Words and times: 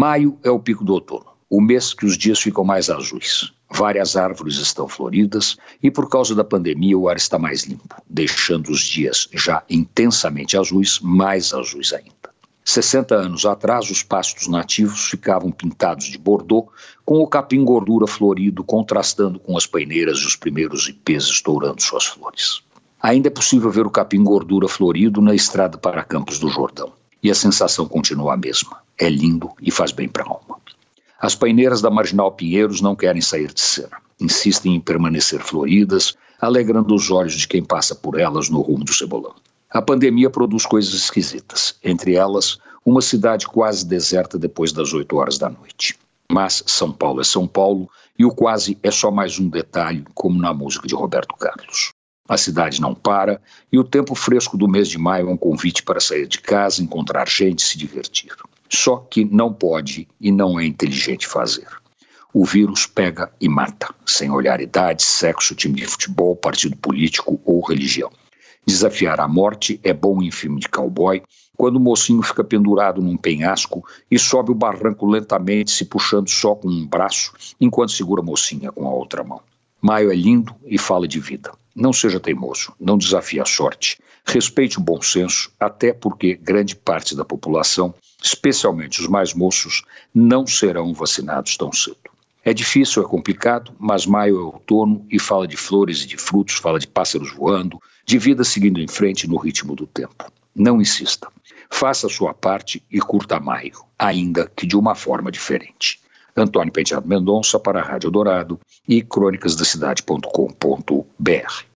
Maio 0.00 0.38
é 0.42 0.50
o 0.50 0.58
pico 0.58 0.82
do 0.82 0.94
outono, 0.94 1.26
o 1.50 1.60
mês 1.60 1.92
que 1.92 2.06
os 2.06 2.16
dias 2.16 2.40
ficam 2.40 2.64
mais 2.64 2.88
azuis. 2.88 3.52
Várias 3.70 4.16
árvores 4.16 4.54
estão 4.54 4.88
floridas 4.88 5.58
e, 5.82 5.90
por 5.90 6.08
causa 6.08 6.34
da 6.34 6.42
pandemia, 6.42 6.96
o 6.96 7.06
ar 7.06 7.18
está 7.18 7.38
mais 7.38 7.64
limpo, 7.64 8.02
deixando 8.08 8.70
os 8.70 8.80
dias 8.80 9.28
já 9.30 9.62
intensamente 9.68 10.56
azuis 10.56 11.00
mais 11.00 11.52
azuis 11.52 11.92
ainda. 11.92 12.32
60 12.64 13.14
anos 13.14 13.44
atrás, 13.44 13.90
os 13.90 14.02
pastos 14.02 14.48
nativos 14.48 15.10
ficavam 15.10 15.50
pintados 15.50 16.06
de 16.06 16.16
bordô, 16.16 16.68
com 17.04 17.18
o 17.18 17.26
capim 17.26 17.62
gordura 17.62 18.06
florido 18.06 18.64
contrastando 18.64 19.38
com 19.38 19.54
as 19.54 19.66
paineiras 19.66 20.16
e 20.20 20.26
os 20.26 20.34
primeiros 20.34 20.88
ipês 20.88 21.24
estourando 21.24 21.82
suas 21.82 22.06
flores. 22.06 22.62
Ainda 23.02 23.28
é 23.28 23.30
possível 23.30 23.70
ver 23.70 23.84
o 23.84 23.90
capim 23.90 24.24
gordura 24.24 24.66
florido 24.66 25.20
na 25.20 25.34
estrada 25.34 25.76
para 25.76 26.02
Campos 26.02 26.38
do 26.38 26.48
Jordão. 26.48 26.90
E 27.22 27.30
a 27.30 27.34
sensação 27.34 27.86
continua 27.86 28.34
a 28.34 28.36
mesma. 28.36 28.78
É 28.98 29.08
lindo 29.08 29.50
e 29.60 29.70
faz 29.70 29.92
bem 29.92 30.08
para 30.08 30.24
a 30.24 30.28
alma. 30.28 30.58
As 31.20 31.34
paineiras 31.34 31.82
da 31.82 31.90
Marginal 31.90 32.32
Pinheiros 32.32 32.80
não 32.80 32.96
querem 32.96 33.20
sair 33.20 33.52
de 33.52 33.60
cena. 33.60 33.98
Insistem 34.18 34.74
em 34.74 34.80
permanecer 34.80 35.40
floridas, 35.40 36.16
alegrando 36.40 36.94
os 36.94 37.10
olhos 37.10 37.34
de 37.34 37.46
quem 37.46 37.62
passa 37.62 37.94
por 37.94 38.18
elas 38.18 38.48
no 38.48 38.60
rumo 38.60 38.84
do 38.84 38.94
Cebolão. 38.94 39.34
A 39.70 39.82
pandemia 39.82 40.30
produz 40.30 40.64
coisas 40.64 40.94
esquisitas, 40.94 41.76
entre 41.84 42.14
elas, 42.14 42.58
uma 42.84 43.02
cidade 43.02 43.46
quase 43.46 43.86
deserta 43.86 44.38
depois 44.38 44.72
das 44.72 44.92
8 44.92 45.14
horas 45.16 45.38
da 45.38 45.50
noite. 45.50 45.98
Mas 46.32 46.62
São 46.66 46.90
Paulo 46.90 47.20
é 47.20 47.24
São 47.24 47.46
Paulo 47.46 47.88
e 48.18 48.24
o 48.24 48.30
quase 48.30 48.78
é 48.82 48.90
só 48.90 49.10
mais 49.10 49.38
um 49.38 49.48
detalhe, 49.48 50.04
como 50.14 50.40
na 50.40 50.54
música 50.54 50.88
de 50.88 50.94
Roberto 50.94 51.36
Carlos. 51.36 51.92
A 52.30 52.36
cidade 52.36 52.80
não 52.80 52.94
para 52.94 53.42
e 53.72 53.76
o 53.76 53.82
tempo 53.82 54.14
fresco 54.14 54.56
do 54.56 54.68
mês 54.68 54.86
de 54.86 54.96
maio 54.96 55.28
é 55.28 55.32
um 55.32 55.36
convite 55.36 55.82
para 55.82 55.98
sair 55.98 56.28
de 56.28 56.38
casa, 56.38 56.80
encontrar 56.80 57.28
gente 57.28 57.60
se 57.60 57.76
divertir. 57.76 58.30
Só 58.72 58.98
que 58.98 59.24
não 59.24 59.52
pode 59.52 60.06
e 60.20 60.30
não 60.30 60.60
é 60.60 60.64
inteligente 60.64 61.26
fazer. 61.26 61.66
O 62.32 62.44
vírus 62.44 62.86
pega 62.86 63.32
e 63.40 63.48
mata, 63.48 63.92
sem 64.06 64.30
olhar 64.30 64.60
idade, 64.60 65.02
sexo, 65.02 65.56
time 65.56 65.74
de 65.74 65.88
futebol, 65.88 66.36
partido 66.36 66.76
político 66.76 67.40
ou 67.44 67.60
religião. 67.66 68.12
Desafiar 68.64 69.18
a 69.18 69.26
morte 69.26 69.80
é 69.82 69.92
bom 69.92 70.22
em 70.22 70.30
filme 70.30 70.60
de 70.60 70.68
cowboy, 70.68 71.20
quando 71.56 71.78
o 71.78 71.80
mocinho 71.80 72.22
fica 72.22 72.44
pendurado 72.44 73.02
num 73.02 73.16
penhasco 73.16 73.84
e 74.08 74.16
sobe 74.20 74.52
o 74.52 74.54
barranco 74.54 75.04
lentamente, 75.04 75.72
se 75.72 75.84
puxando 75.84 76.30
só 76.30 76.54
com 76.54 76.68
um 76.68 76.86
braço, 76.86 77.32
enquanto 77.60 77.90
segura 77.90 78.22
a 78.22 78.24
mocinha 78.24 78.70
com 78.70 78.86
a 78.86 78.92
outra 78.92 79.24
mão. 79.24 79.40
Maio 79.82 80.12
é 80.12 80.14
lindo 80.14 80.54
e 80.64 80.78
fala 80.78 81.08
de 81.08 81.18
vida. 81.18 81.50
Não 81.80 81.94
seja 81.94 82.20
teimoso, 82.20 82.74
não 82.78 82.98
desafie 82.98 83.40
a 83.40 83.46
sorte. 83.46 83.98
Respeite 84.26 84.76
o 84.76 84.82
bom 84.82 85.00
senso, 85.00 85.50
até 85.58 85.94
porque 85.94 86.34
grande 86.34 86.76
parte 86.76 87.16
da 87.16 87.24
população, 87.24 87.94
especialmente 88.22 89.00
os 89.00 89.08
mais 89.08 89.32
moços, 89.32 89.82
não 90.14 90.46
serão 90.46 90.92
vacinados 90.92 91.56
tão 91.56 91.72
cedo. 91.72 91.96
É 92.44 92.52
difícil, 92.52 93.02
é 93.02 93.08
complicado, 93.08 93.72
mas 93.78 94.04
maio 94.04 94.36
é 94.36 94.42
outono 94.42 95.06
e 95.10 95.18
fala 95.18 95.48
de 95.48 95.56
flores 95.56 96.02
e 96.02 96.06
de 96.06 96.18
frutos, 96.18 96.56
fala 96.56 96.78
de 96.78 96.86
pássaros 96.86 97.32
voando, 97.32 97.80
de 98.04 98.18
vida 98.18 98.44
seguindo 98.44 98.78
em 98.78 98.86
frente 98.86 99.26
no 99.26 99.38
ritmo 99.38 99.74
do 99.74 99.86
tempo. 99.86 100.30
Não 100.54 100.82
insista. 100.82 101.28
Faça 101.70 102.08
a 102.08 102.10
sua 102.10 102.34
parte 102.34 102.82
e 102.90 103.00
curta 103.00 103.40
maio, 103.40 103.82
ainda 103.98 104.52
que 104.54 104.66
de 104.66 104.76
uma 104.76 104.94
forma 104.94 105.32
diferente. 105.32 105.98
Antônio 106.36 106.72
Penteado 106.72 107.08
Mendonça 107.08 107.58
para 107.58 107.80
a 107.80 107.84
Rádio 107.84 108.10
Dourado 108.10 108.60
e 108.86 109.00
crônicasdacidade.com.br. 109.02 111.64